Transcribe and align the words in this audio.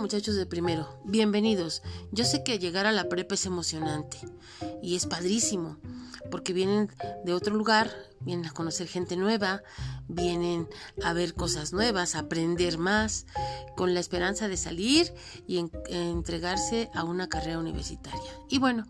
muchachos 0.00 0.34
de 0.34 0.46
primero, 0.46 0.98
bienvenidos. 1.04 1.82
Yo 2.10 2.24
sé 2.24 2.42
que 2.42 2.58
llegar 2.58 2.86
a 2.86 2.92
la 2.92 3.10
prepa 3.10 3.34
es 3.34 3.44
emocionante 3.44 4.16
y 4.82 4.96
es 4.96 5.04
padrísimo, 5.04 5.78
porque 6.30 6.54
vienen 6.54 6.90
de 7.24 7.34
otro 7.34 7.54
lugar, 7.54 7.92
vienen 8.20 8.46
a 8.46 8.52
conocer 8.52 8.86
gente 8.86 9.16
nueva, 9.16 9.62
vienen 10.08 10.68
a 11.02 11.12
ver 11.12 11.34
cosas 11.34 11.72
nuevas, 11.72 12.14
a 12.14 12.20
aprender 12.20 12.78
más, 12.78 13.26
con 13.76 13.94
la 13.94 14.00
esperanza 14.00 14.48
de 14.48 14.56
salir 14.56 15.12
y 15.46 15.64
entregarse 15.88 16.90
a 16.94 17.04
una 17.04 17.28
carrera 17.28 17.58
universitaria. 17.58 18.32
Y 18.48 18.58
bueno, 18.58 18.86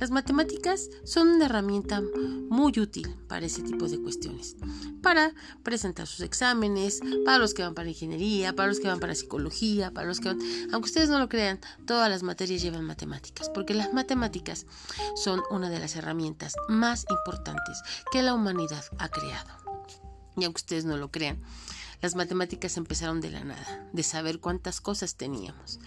las 0.00 0.10
matemáticas 0.10 0.88
son 1.04 1.28
una 1.28 1.46
herramienta 1.46 2.02
muy 2.48 2.72
útil 2.78 3.14
para 3.28 3.46
ese 3.46 3.62
tipo 3.62 3.88
de 3.88 4.00
cuestiones, 4.00 4.56
para 5.02 5.32
presentar 5.62 6.06
sus 6.06 6.20
exámenes, 6.20 7.00
para 7.24 7.38
los 7.38 7.54
que 7.54 7.62
van 7.62 7.74
para 7.74 7.88
ingeniería, 7.88 8.54
para 8.54 8.68
los 8.68 8.80
que 8.80 8.88
van 8.88 9.00
para 9.00 9.14
psicología, 9.14 9.92
para 9.92 10.08
los 10.08 10.20
que 10.20 10.28
van, 10.28 10.38
aunque 10.72 10.88
ustedes 10.88 11.08
no 11.08 11.18
lo 11.18 11.28
crean, 11.28 11.60
todas 11.86 12.10
las 12.10 12.22
materias 12.22 12.62
llevan 12.62 12.84
matemáticas, 12.84 13.50
porque 13.50 13.74
las 13.74 13.92
matemáticas 13.92 14.66
son 15.14 15.42
una 15.50 15.70
de 15.70 15.78
las 15.78 15.94
herramientas 15.94 16.54
más 16.68 17.04
importantes 17.10 17.80
que 18.10 18.22
la 18.22 18.34
humanidad 18.34 18.63
ha 18.98 19.08
creado. 19.08 19.50
Y 20.36 20.44
aunque 20.44 20.60
ustedes 20.60 20.84
no 20.84 20.96
lo 20.96 21.10
crean, 21.10 21.40
las 22.04 22.16
matemáticas 22.16 22.76
empezaron 22.76 23.22
de 23.22 23.30
la 23.30 23.44
nada, 23.44 23.88
de 23.92 24.02
saber 24.02 24.38
cuántas 24.38 24.80
cosas 24.82 25.14
teníamos. 25.14 25.78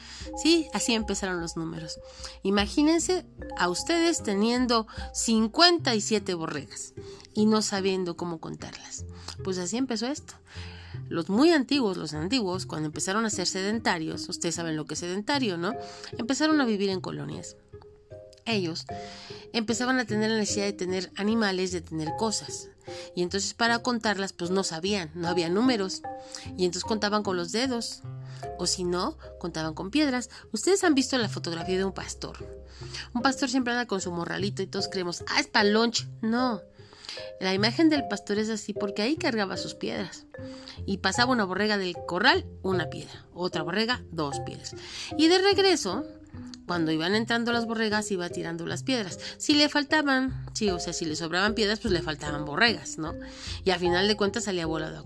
Sí, 0.41 0.67
así 0.73 0.93
empezaron 0.93 1.41
los 1.41 1.57
números. 1.57 1.99
Imagínense 2.41 3.25
a 3.57 3.69
ustedes 3.69 4.23
teniendo 4.23 4.87
57 5.13 6.33
borregas 6.33 6.93
y 7.35 7.45
no 7.45 7.61
sabiendo 7.61 8.17
cómo 8.17 8.39
contarlas. 8.39 9.05
Pues 9.43 9.59
así 9.59 9.77
empezó 9.77 10.07
esto. 10.07 10.33
Los 11.07 11.29
muy 11.29 11.51
antiguos, 11.51 11.97
los 11.97 12.13
antiguos, 12.15 12.65
cuando 12.65 12.87
empezaron 12.87 13.25
a 13.25 13.29
ser 13.29 13.45
sedentarios, 13.45 14.27
ustedes 14.27 14.55
saben 14.55 14.75
lo 14.75 14.85
que 14.85 14.95
es 14.95 14.99
sedentario, 15.01 15.57
¿no? 15.57 15.73
Empezaron 16.17 16.59
a 16.59 16.65
vivir 16.65 16.89
en 16.89 16.99
colonias 16.99 17.55
ellos 18.47 18.85
empezaban 19.53 19.99
a 19.99 20.05
tener 20.05 20.31
la 20.31 20.37
necesidad 20.37 20.65
de 20.65 20.73
tener 20.73 21.11
animales, 21.15 21.71
de 21.71 21.81
tener 21.81 22.09
cosas. 22.17 22.69
Y 23.15 23.21
entonces 23.21 23.53
para 23.53 23.79
contarlas 23.79 24.33
pues 24.33 24.51
no 24.51 24.63
sabían, 24.63 25.11
no 25.13 25.27
había 25.27 25.49
números. 25.49 26.01
Y 26.57 26.65
entonces 26.65 26.83
contaban 26.83 27.23
con 27.23 27.37
los 27.37 27.51
dedos. 27.51 28.01
O 28.59 28.67
si 28.67 28.83
no, 28.83 29.17
contaban 29.39 29.73
con 29.73 29.91
piedras. 29.91 30.29
Ustedes 30.51 30.83
han 30.83 30.95
visto 30.95 31.17
la 31.17 31.29
fotografía 31.29 31.77
de 31.77 31.85
un 31.85 31.93
pastor. 31.93 32.37
Un 33.13 33.21
pastor 33.21 33.49
siempre 33.49 33.73
anda 33.73 33.87
con 33.87 34.01
su 34.01 34.11
morralito 34.11 34.61
y 34.61 34.67
todos 34.67 34.87
creemos, 34.89 35.23
ah, 35.27 35.39
es 35.39 35.47
para 35.47 35.69
lunch. 35.69 36.07
No. 36.21 36.61
La 37.39 37.53
imagen 37.53 37.89
del 37.89 38.07
pastor 38.07 38.37
es 38.37 38.49
así 38.49 38.73
porque 38.73 39.01
ahí 39.01 39.15
cargaba 39.15 39.57
sus 39.57 39.73
piedras. 39.73 40.25
Y 40.85 40.97
pasaba 40.97 41.31
una 41.31 41.45
borrega 41.45 41.77
del 41.77 41.95
corral, 42.07 42.45
una 42.61 42.89
piedra. 42.89 43.25
Otra 43.33 43.63
borrega, 43.63 44.03
dos 44.11 44.39
piedras. 44.41 44.75
Y 45.17 45.27
de 45.27 45.39
regreso, 45.39 46.05
cuando 46.67 46.91
iban 46.91 47.15
entrando 47.15 47.53
las 47.53 47.65
borregas 47.65 48.11
iba 48.11 48.29
tirando 48.29 48.67
las 48.67 48.83
piedras. 48.83 49.19
Si 49.37 49.53
le 49.53 49.69
faltaban, 49.69 50.45
sí, 50.53 50.69
o 50.69 50.79
sea, 50.79 50.93
si 50.93 51.05
le 51.05 51.15
sobraban 51.15 51.55
piedras, 51.55 51.79
pues 51.79 51.93
le 51.93 52.01
faltaban 52.01 52.45
borregas, 52.45 52.97
¿no? 52.97 53.15
Y 53.63 53.71
al 53.71 53.79
final 53.79 54.07
de 54.07 54.17
cuentas 54.17 54.43
salía 54.43 54.65
volado 54.65 55.05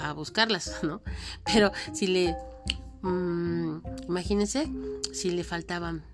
a, 0.00 0.12
buscarlas, 0.12 0.78
¿no? 0.82 1.02
Pero 1.44 1.72
si 1.92 2.06
le... 2.06 2.36
Mmm, 3.02 3.78
imagínense 4.08 4.70
si 5.12 5.30
le 5.30 5.44
faltaban 5.44 6.04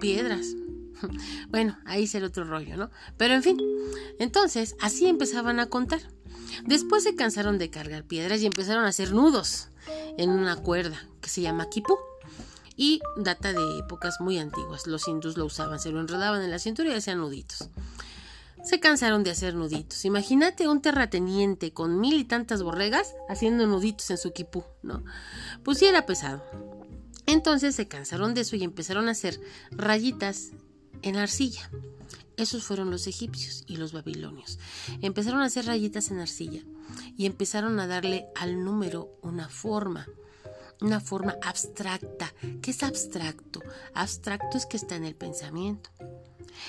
piedras. 0.00 0.46
Bueno, 1.48 1.78
ahí 1.84 2.08
será 2.08 2.26
otro 2.26 2.42
rollo, 2.42 2.76
¿no? 2.76 2.90
Pero 3.16 3.32
en 3.32 3.44
fin, 3.44 3.56
entonces 4.18 4.74
así 4.80 5.06
empezaban 5.06 5.60
a 5.60 5.66
contar. 5.66 6.00
Después 6.66 7.04
se 7.04 7.14
cansaron 7.14 7.56
de 7.56 7.70
cargar 7.70 8.02
piedras 8.02 8.40
y 8.42 8.46
empezaron 8.46 8.84
a 8.84 8.88
hacer 8.88 9.12
nudos 9.12 9.68
en 10.16 10.30
una 10.30 10.56
cuerda 10.56 11.00
que 11.20 11.28
se 11.28 11.40
llama 11.40 11.70
kipú 11.70 11.96
y 12.78 13.00
data 13.16 13.52
de 13.52 13.80
épocas 13.80 14.20
muy 14.20 14.38
antiguas. 14.38 14.86
Los 14.86 15.08
hindús 15.08 15.36
lo 15.36 15.44
usaban, 15.44 15.80
se 15.80 15.90
lo 15.90 16.00
enredaban 16.00 16.40
en 16.42 16.50
la 16.50 16.60
cintura 16.60 16.90
y 16.90 16.94
hacían 16.94 17.18
nuditos. 17.18 17.68
Se 18.62 18.78
cansaron 18.78 19.24
de 19.24 19.32
hacer 19.32 19.54
nuditos. 19.54 20.04
Imagínate 20.04 20.68
un 20.68 20.80
terrateniente 20.80 21.72
con 21.72 22.00
mil 22.00 22.14
y 22.14 22.24
tantas 22.24 22.62
borregas 22.62 23.14
haciendo 23.28 23.66
nuditos 23.66 24.10
en 24.10 24.18
su 24.18 24.32
quipú, 24.32 24.64
¿no? 24.82 25.04
Pues 25.64 25.78
sí 25.78 25.86
era 25.86 26.06
pesado. 26.06 26.42
Entonces 27.26 27.74
se 27.74 27.88
cansaron 27.88 28.32
de 28.32 28.42
eso 28.42 28.54
y 28.54 28.62
empezaron 28.62 29.08
a 29.08 29.12
hacer 29.12 29.40
rayitas 29.72 30.52
en 31.02 31.16
arcilla. 31.16 31.70
Esos 32.36 32.62
fueron 32.62 32.92
los 32.92 33.08
egipcios 33.08 33.64
y 33.66 33.76
los 33.76 33.92
babilonios. 33.92 34.60
Empezaron 35.02 35.40
a 35.40 35.46
hacer 35.46 35.66
rayitas 35.66 36.12
en 36.12 36.20
arcilla 36.20 36.62
y 37.16 37.26
empezaron 37.26 37.80
a 37.80 37.88
darle 37.88 38.26
al 38.36 38.64
número 38.64 39.18
una 39.22 39.48
forma 39.48 40.06
una 40.80 41.00
forma 41.00 41.36
abstracta. 41.42 42.32
¿Qué 42.62 42.70
es 42.70 42.82
abstracto? 42.82 43.60
Abstracto 43.94 44.56
es 44.56 44.66
que 44.66 44.76
está 44.76 44.96
en 44.96 45.04
el 45.04 45.14
pensamiento. 45.14 45.90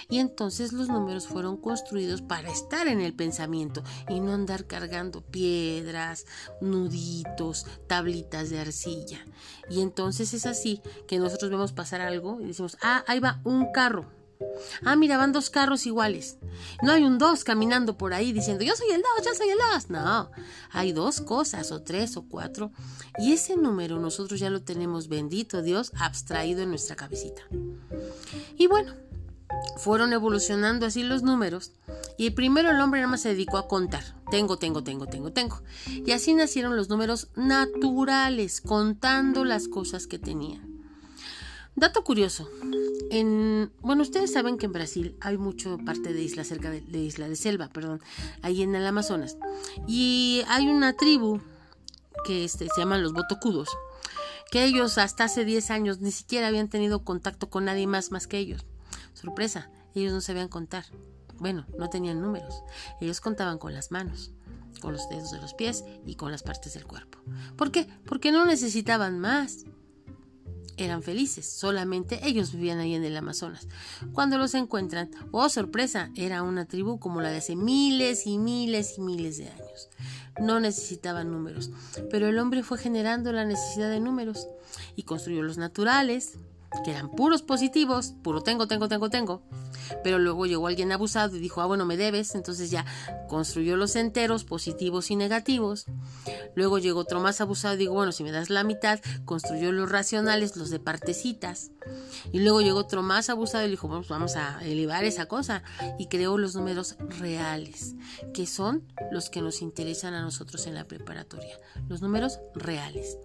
Y 0.07 0.19
entonces 0.19 0.73
los 0.73 0.87
números 0.87 1.27
fueron 1.27 1.57
construidos 1.57 2.21
para 2.21 2.51
estar 2.51 2.87
en 2.87 3.01
el 3.01 3.13
pensamiento 3.13 3.83
y 4.07 4.19
no 4.19 4.33
andar 4.33 4.65
cargando 4.65 5.21
piedras, 5.21 6.25
nuditos, 6.61 7.65
tablitas 7.87 8.49
de 8.49 8.59
arcilla. 8.59 9.25
Y 9.69 9.81
entonces 9.81 10.33
es 10.33 10.45
así 10.45 10.81
que 11.07 11.19
nosotros 11.19 11.51
vemos 11.51 11.73
pasar 11.73 12.01
algo 12.01 12.39
y 12.41 12.47
decimos, 12.47 12.77
ah, 12.81 13.03
ahí 13.07 13.19
va 13.19 13.41
un 13.43 13.71
carro. 13.71 14.18
Ah, 14.83 14.95
mira, 14.95 15.17
van 15.17 15.33
dos 15.33 15.49
carros 15.49 15.85
iguales. 15.85 16.37
No 16.81 16.91
hay 16.91 17.03
un 17.03 17.17
dos 17.17 17.43
caminando 17.43 17.97
por 17.97 18.13
ahí 18.13 18.31
diciendo 18.31 18.63
yo 18.63 18.75
soy 18.75 18.89
el 18.91 19.01
dos, 19.01 19.25
yo 19.25 19.35
soy 19.35 19.49
el 19.49 19.57
dos. 19.57 19.89
No, 19.89 20.31
hay 20.71 20.93
dos 20.93 21.21
cosas, 21.21 21.71
o 21.71 21.81
tres, 21.81 22.15
o 22.15 22.23
cuatro. 22.23 22.71
Y 23.17 23.33
ese 23.33 23.57
número 23.57 23.99
nosotros 23.99 24.39
ya 24.39 24.49
lo 24.49 24.61
tenemos, 24.61 25.09
bendito 25.09 25.61
Dios, 25.61 25.91
abstraído 25.99 26.61
en 26.61 26.69
nuestra 26.69 26.95
cabecita. 26.95 27.41
Y 28.57 28.67
bueno, 28.67 28.93
fueron 29.77 30.13
evolucionando 30.13 30.85
así 30.85 31.03
los 31.03 31.21
números. 31.21 31.73
Y 32.17 32.31
primero 32.31 32.71
el 32.71 32.79
hombre 32.79 33.01
nada 33.01 33.11
más 33.11 33.21
se 33.21 33.29
dedicó 33.29 33.57
a 33.57 33.67
contar. 33.67 34.03
Tengo, 34.31 34.57
tengo, 34.57 34.83
tengo, 34.83 35.07
tengo, 35.07 35.31
tengo. 35.31 35.61
Y 35.87 36.11
así 36.11 36.33
nacieron 36.33 36.75
los 36.75 36.89
números 36.89 37.29
naturales, 37.35 38.61
contando 38.61 39.43
las 39.43 39.67
cosas 39.67 40.07
que 40.07 40.19
tenían. 40.19 40.78
Dato 41.79 42.03
curioso. 42.03 42.49
En, 43.09 43.71
bueno, 43.79 44.01
ustedes 44.01 44.33
saben 44.33 44.57
que 44.57 44.65
en 44.65 44.73
Brasil 44.73 45.15
hay 45.21 45.37
mucho 45.37 45.77
parte 45.85 46.11
de 46.11 46.21
isla 46.21 46.43
cerca 46.43 46.69
de, 46.69 46.99
isla 46.99 47.29
de 47.29 47.37
selva, 47.37 47.69
perdón, 47.69 48.01
ahí 48.41 48.63
en 48.63 48.75
el 48.75 48.85
Amazonas. 48.85 49.37
Y 49.87 50.43
hay 50.49 50.67
una 50.67 50.97
tribu 50.97 51.39
que 52.25 52.43
este, 52.43 52.67
se 52.67 52.81
llaman 52.81 53.01
los 53.01 53.13
botocudos, 53.13 53.69
que 54.51 54.65
ellos 54.65 54.97
hasta 54.97 55.23
hace 55.23 55.45
10 55.45 55.71
años 55.71 56.01
ni 56.01 56.11
siquiera 56.11 56.47
habían 56.47 56.67
tenido 56.67 57.05
contacto 57.05 57.49
con 57.49 57.63
nadie 57.63 57.87
más 57.87 58.11
más 58.11 58.27
que 58.27 58.39
ellos. 58.39 58.65
Sorpresa, 59.13 59.71
ellos 59.95 60.11
no 60.11 60.19
sabían 60.19 60.49
contar. 60.49 60.83
Bueno, 61.37 61.65
no 61.77 61.89
tenían 61.89 62.19
números. 62.19 62.61
Ellos 62.99 63.21
contaban 63.21 63.57
con 63.57 63.73
las 63.73 63.89
manos, 63.89 64.33
con 64.81 64.91
los 64.91 65.07
dedos 65.07 65.31
de 65.31 65.39
los 65.39 65.53
pies 65.53 65.85
y 66.05 66.15
con 66.15 66.33
las 66.33 66.43
partes 66.43 66.73
del 66.73 66.85
cuerpo. 66.85 67.19
¿Por 67.55 67.71
qué? 67.71 67.87
Porque 68.05 68.33
no 68.33 68.45
necesitaban 68.45 69.17
más 69.17 69.63
eran 70.85 71.03
felices, 71.03 71.49
solamente 71.49 72.19
ellos 72.23 72.51
vivían 72.51 72.79
ahí 72.79 72.95
en 72.95 73.03
el 73.03 73.17
Amazonas. 73.17 73.67
Cuando 74.13 74.37
los 74.37 74.53
encuentran, 74.53 75.11
oh 75.31 75.49
sorpresa, 75.49 76.09
era 76.15 76.43
una 76.43 76.65
tribu 76.65 76.99
como 76.99 77.21
la 77.21 77.29
de 77.29 77.37
hace 77.37 77.55
miles 77.55 78.25
y 78.27 78.37
miles 78.37 78.97
y 78.97 79.01
miles 79.01 79.37
de 79.37 79.49
años. 79.49 79.89
No 80.39 80.59
necesitaban 80.59 81.31
números, 81.31 81.71
pero 82.09 82.27
el 82.27 82.39
hombre 82.39 82.63
fue 82.63 82.77
generando 82.77 83.31
la 83.33 83.45
necesidad 83.45 83.89
de 83.89 83.99
números 83.99 84.47
y 84.95 85.03
construyó 85.03 85.43
los 85.43 85.57
naturales, 85.57 86.37
que 86.83 86.91
eran 86.91 87.09
puros 87.09 87.41
positivos, 87.41 88.13
puro 88.23 88.41
tengo, 88.41 88.67
tengo, 88.67 88.87
tengo, 88.87 89.09
tengo. 89.09 89.41
Pero 90.03 90.19
luego 90.19 90.45
llegó 90.45 90.67
alguien 90.67 90.91
abusado 90.91 91.35
y 91.35 91.39
dijo, 91.39 91.61
ah, 91.61 91.65
bueno, 91.65 91.85
me 91.85 91.97
debes. 91.97 92.35
Entonces 92.35 92.69
ya 92.69 92.85
construyó 93.27 93.75
los 93.75 93.95
enteros, 93.95 94.43
positivos 94.43 95.11
y 95.11 95.15
negativos. 95.15 95.85
Luego 96.55 96.79
llegó 96.79 96.99
otro 96.99 97.19
más 97.19 97.41
abusado 97.41 97.75
y 97.75 97.77
dijo, 97.77 97.93
bueno, 97.93 98.11
si 98.11 98.23
me 98.23 98.31
das 98.31 98.49
la 98.49 98.63
mitad, 98.63 98.99
construyó 99.25 99.71
los 99.71 99.89
racionales, 99.89 100.55
los 100.55 100.69
de 100.69 100.79
partecitas. 100.79 101.71
Y 102.31 102.39
luego 102.39 102.61
llegó 102.61 102.79
otro 102.79 103.01
más 103.01 103.29
abusado 103.29 103.65
y 103.65 103.69
dijo, 103.69 103.87
bueno, 103.87 104.01
pues 104.01 104.09
vamos 104.09 104.35
a 104.35 104.59
elevar 104.63 105.03
esa 105.03 105.25
cosa. 105.25 105.63
Y 105.97 106.07
creó 106.07 106.37
los 106.37 106.55
números 106.55 106.95
reales, 107.19 107.95
que 108.33 108.45
son 108.45 108.83
los 109.11 109.29
que 109.29 109.41
nos 109.41 109.61
interesan 109.61 110.13
a 110.13 110.21
nosotros 110.21 110.67
en 110.67 110.75
la 110.75 110.85
preparatoria. 110.85 111.57
Los 111.87 112.01
números 112.01 112.39
reales. 112.53 113.17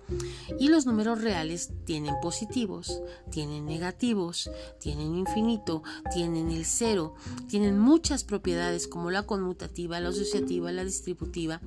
Y 0.59 0.69
los 0.69 0.87
números 0.87 1.21
reales 1.21 1.71
tienen 1.85 2.15
positivos, 2.23 3.03
tienen 3.35 3.67
negativos, 3.67 4.49
tienen 4.79 5.17
infinito, 5.17 5.83
tienen 6.13 6.53
el 6.53 6.65
cero, 6.65 7.17
tienen 7.49 7.81
muchas 7.81 8.23
propiedades 8.23 8.87
como 8.87 9.11
la 9.11 9.25
conmutativa, 9.25 9.99
la 9.99 10.11
asociativa, 10.11 10.71
la 10.71 10.85
distributiva, 10.85 11.61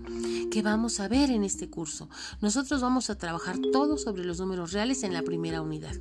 que 0.49 0.61
vamos 0.61 1.01
a 1.01 1.09
ver 1.09 1.29
en 1.29 1.43
este 1.43 1.69
curso. 1.69 2.07
Nosotros 2.39 2.79
vamos 2.79 3.09
a 3.09 3.17
trabajar 3.17 3.57
todo 3.73 3.97
sobre 3.97 4.23
los 4.23 4.39
números 4.39 4.71
reales 4.71 5.03
en 5.03 5.11
la 5.13 5.23
primera 5.23 5.61
unidad 5.61 5.97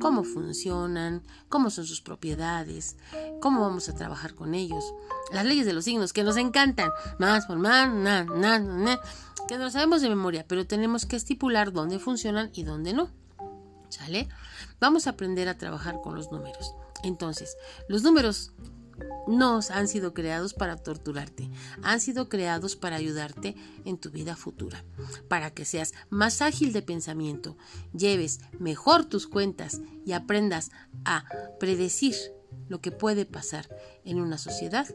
cómo 0.00 0.24
funcionan, 0.24 1.22
cómo 1.50 1.68
son 1.68 1.84
sus 1.84 2.00
propiedades, 2.00 2.96
cómo 3.40 3.60
vamos 3.60 3.90
a 3.90 3.94
trabajar 3.94 4.34
con 4.34 4.54
ellos, 4.54 4.94
las 5.32 5.44
leyes 5.44 5.66
de 5.66 5.74
los 5.74 5.84
signos 5.84 6.14
que 6.14 6.22
nos 6.22 6.38
encantan, 6.38 6.88
más 7.18 7.44
por 7.44 7.58
más, 7.58 7.92
na, 7.92 8.24
na, 8.24 8.58
na, 8.58 8.98
que 9.48 9.58
no 9.58 9.70
sabemos 9.70 10.00
de 10.00 10.08
memoria, 10.08 10.46
pero 10.48 10.66
tenemos 10.66 11.04
que 11.04 11.16
estipular 11.16 11.72
dónde 11.72 11.98
funcionan 11.98 12.50
y 12.54 12.62
dónde 12.62 12.94
no. 12.94 13.10
¿Sale? 13.88 14.28
Vamos 14.80 15.06
a 15.06 15.10
aprender 15.10 15.48
a 15.48 15.58
trabajar 15.58 16.00
con 16.02 16.14
los 16.14 16.30
números. 16.30 16.74
Entonces, 17.02 17.56
los 17.88 18.02
números 18.02 18.52
no 19.26 19.60
han 19.70 19.88
sido 19.88 20.14
creados 20.14 20.54
para 20.54 20.76
torturarte, 20.76 21.50
han 21.82 22.00
sido 22.00 22.28
creados 22.28 22.76
para 22.76 22.96
ayudarte 22.96 23.54
en 23.84 23.98
tu 23.98 24.10
vida 24.10 24.36
futura, 24.36 24.84
para 25.28 25.52
que 25.52 25.64
seas 25.64 25.92
más 26.10 26.42
ágil 26.42 26.72
de 26.72 26.82
pensamiento, 26.82 27.56
lleves 27.92 28.40
mejor 28.58 29.04
tus 29.04 29.26
cuentas 29.26 29.80
y 30.04 30.12
aprendas 30.12 30.70
a 31.04 31.24
predecir 31.60 32.16
lo 32.68 32.80
que 32.80 32.90
puede 32.90 33.26
pasar 33.26 33.68
en 34.04 34.20
una 34.20 34.38
sociedad 34.38 34.86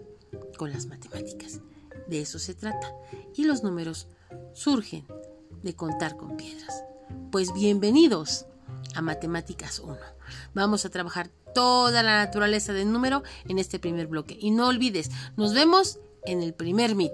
con 0.57 0.71
las 0.71 0.87
matemáticas. 0.87 1.61
De 2.07 2.21
eso 2.21 2.39
se 2.39 2.53
trata. 2.53 2.93
Y 3.35 3.45
los 3.45 3.63
números 3.63 4.07
surgen 4.53 5.07
de 5.61 5.75
contar 5.75 6.17
con 6.17 6.35
piedras. 6.35 6.83
Pues 7.31 7.53
bienvenidos 7.53 8.47
a 8.95 9.01
Matemáticas 9.01 9.79
1. 9.79 9.97
Vamos 10.53 10.85
a 10.85 10.89
trabajar 10.89 11.29
toda 11.53 12.03
la 12.03 12.17
naturaleza 12.17 12.73
del 12.73 12.91
número 12.91 13.23
en 13.47 13.59
este 13.59 13.79
primer 13.79 14.07
bloque. 14.07 14.37
Y 14.39 14.51
no 14.51 14.67
olvides, 14.67 15.11
nos 15.37 15.53
vemos 15.53 15.99
en 16.25 16.41
el 16.41 16.53
primer 16.53 16.95
MIT. 16.95 17.11